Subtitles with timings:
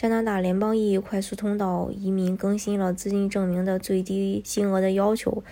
[0.00, 5.42] 加拿大联邦 E 快速通道移民更新了资金证明的最低金额的要求，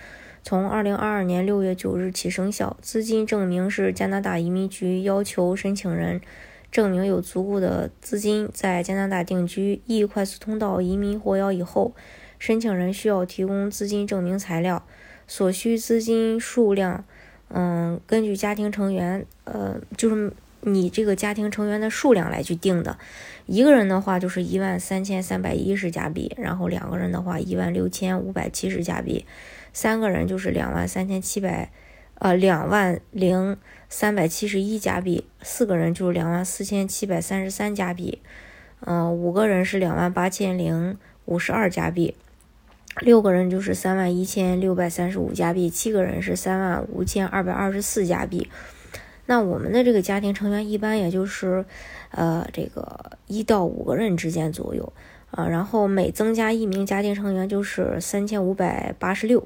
[0.41, 2.77] 从二零二二年六月九日起生效。
[2.81, 6.21] 资金证明是加拿大移民局要求申请人
[6.71, 9.81] 证明有足够的资金在加拿大定居。
[9.85, 11.93] E 快速通道移民获邀以后，
[12.39, 14.81] 申请人需要提供资金证明材料，
[15.27, 17.03] 所需资金数量，
[17.49, 20.31] 嗯，根据家庭成员，呃，就是。
[20.67, 22.97] 你这个家庭成员的数量来去定的，
[23.45, 29.25] 一个人的话就是一万三千三百一十加币，然后两个人的话一万六千五百七十加币，
[29.71, 31.71] 三个人就是两万三千七百，
[32.15, 33.55] 呃两万零
[33.87, 38.19] 三百七十一加币，四个人就是两万四千七百三十三加币，
[38.81, 42.13] 嗯，五个人是两万八千零五十二加币，
[42.99, 48.49] 六个人就是三万一千六百三十五加币，七个人是三万五千二百二十四加币。
[49.27, 51.65] 那我们的这个家庭成员一般也就是，
[52.11, 54.93] 呃，这个一到五个人之间左右
[55.31, 59.45] 啊，然后每增加一名家庭成员就是三千五百八十六，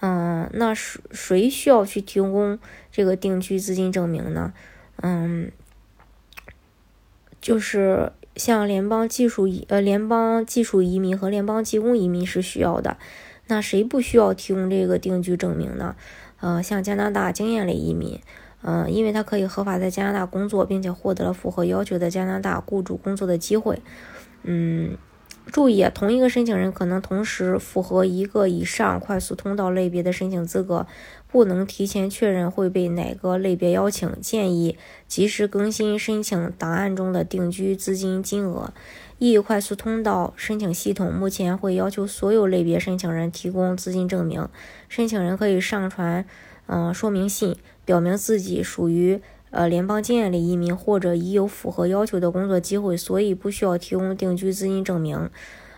[0.00, 2.58] 嗯，那谁谁需要去提供
[2.90, 4.54] 这个定居资金证明呢？
[5.02, 5.52] 嗯，
[7.42, 12.96] 就是像联邦技术移呃联邦技术移民和联邦技工移民是需要的，
[13.48, 15.94] 那谁不需要提供这个定居证明呢？
[16.40, 18.18] 呃，像加拿大经验类移民。
[18.66, 23.82] 嗯，因为他可以合法在加拿大工作，并且获得了符合要求的加拿大雇主工作的机会。
[24.42, 24.96] 嗯，
[25.52, 30.86] 注意啊，同一个申请人可能同时符合一个以上快速通道类别的申请资格，
[31.30, 34.10] 不能提前确认会被哪个类别邀请。
[34.22, 38.72] 建议及时更新申请档案中的定居资金金额。
[39.18, 44.48] E 快速通道申请系统目前会要求所有类别申请人提供资金证明，
[44.88, 46.24] 申请人可以上传。
[46.66, 49.20] 嗯，说明信表明自己属于
[49.50, 55.30] 呃联邦经验类移民，或者已有符合要求的工作机会，所以不需要提供定居资金证明。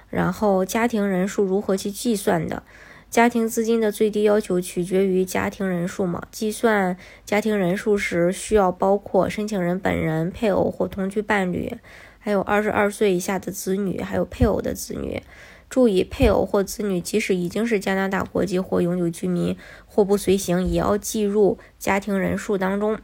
[0.08, 2.62] 然后家庭人数如何去计算的？
[3.08, 6.22] 家庭资金的最低要求取决于家庭人数嘛？
[6.30, 11.72] 计算家庭人数时需要包括申请人本人、配偶或同居伴侣，
[12.18, 15.22] 还有二十二岁以下的子女，还有配偶的子女。
[15.69, 19.56] 注意，配偶或子女即使已经是加拿大国籍或永久居民
[19.87, 22.99] 或不随行，也要计入家庭人数当中。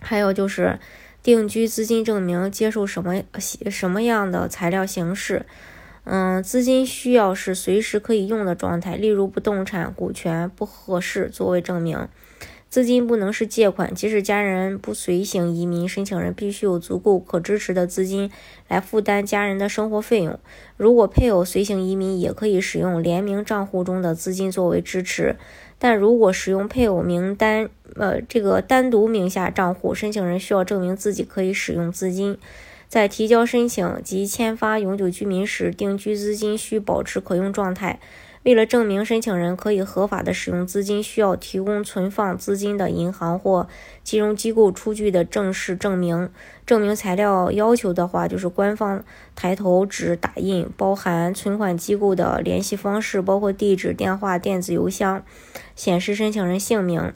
[0.00, 0.78] 还有就是，
[1.22, 3.22] 定居资金证明接受什么
[3.70, 5.44] 什么样的材料形式？
[6.04, 12.08] 嗯，资金需要是随时可以用的状态，例如不动产、股权不合适作为证明。
[12.70, 18.30] 资金不能是借款，即使家人不随行移民，申请人必须有足够可支持的资金
[18.68, 20.38] 来负担家人的生活费用。
[20.76, 25.34] 如果配偶随行移民，也可以使用联名账户中的资金作为支持。
[25.80, 32.38] 但如果使用配偶名单，呃，这个单独名下账户，申请人需要证明自己可以使用资金。
[32.86, 37.98] 在提交申请及签发永久居民时，定居资金需保持可用状态。
[38.42, 43.68] 为了证明申请人可以合法的使用资金，需要提供存放资金的银行或
[44.02, 46.30] 金融机构出具的正式证明。
[46.64, 49.04] 证明材料要求的话，就是官方
[49.36, 55.22] 抬头纸打印，包含存款机构的联系方式，包括地址、电话、电子邮箱，
[55.76, 57.12] 显示申请人姓名，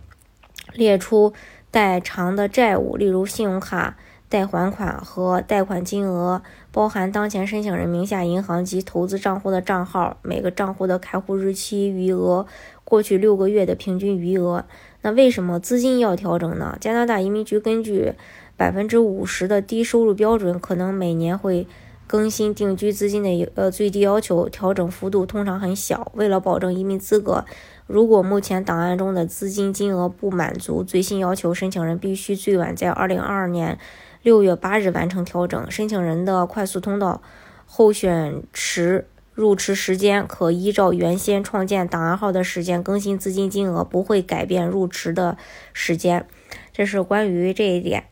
[0.74, 1.32] 列出
[1.70, 3.96] 代偿的债务，例如信用卡。
[4.34, 12.44] 待还款和贷款金额包含当前申请人名下银行及投资账户的账号，每个账户的开户日期、余额、
[12.82, 14.64] 过去六个月的平均余额。
[15.02, 16.76] 那为什么资金要调整呢？
[16.80, 18.14] 加拿大移民局根据
[18.56, 21.68] 百分之五十的低收入标准，可能每年会
[22.08, 26.10] 更新定居资金的呃最低要求，调整幅度通常很小。
[26.16, 27.44] 为了保证移民资格，
[27.86, 33.78] 如果目前档案中的资金金额不满足最新要求，申请人必须最晚在二零二二年。
[34.25, 37.21] 六月八日完成调整，申请人的快速通道
[37.67, 45.37] 候选池入池时间可依照原先创建档案号的时间更新资金金额，不会改变入池的
[45.75, 46.26] 时间。
[46.73, 48.05] 这是关于这一点。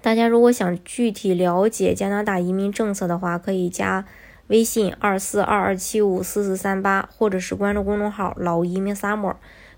[0.00, 4.06] 大家如果想具体了解加拿大移民政策的话，可以加
[4.46, 9.34] 微信二四二二七五四四三八，或者是关注公众号“老移民 summer”。